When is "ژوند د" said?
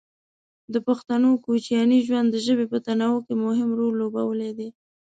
2.07-2.37